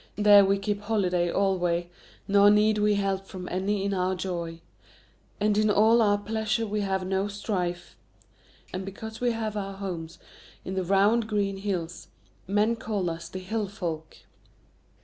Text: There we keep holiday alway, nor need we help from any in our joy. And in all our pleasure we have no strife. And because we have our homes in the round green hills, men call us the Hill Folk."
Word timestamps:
There 0.15 0.43
we 0.43 0.57
keep 0.57 0.81
holiday 0.81 1.29
alway, 1.31 1.87
nor 2.27 2.49
need 2.49 2.79
we 2.79 2.95
help 2.95 3.27
from 3.27 3.47
any 3.51 3.85
in 3.85 3.93
our 3.93 4.15
joy. 4.15 4.59
And 5.39 5.55
in 5.59 5.69
all 5.69 6.01
our 6.01 6.17
pleasure 6.17 6.65
we 6.65 6.81
have 6.81 7.05
no 7.05 7.27
strife. 7.27 7.95
And 8.73 8.83
because 8.83 9.21
we 9.21 9.29
have 9.29 9.55
our 9.55 9.73
homes 9.75 10.17
in 10.65 10.73
the 10.73 10.83
round 10.83 11.27
green 11.27 11.57
hills, 11.57 12.07
men 12.47 12.77
call 12.77 13.11
us 13.11 13.29
the 13.29 13.37
Hill 13.37 13.67
Folk." 13.67 14.17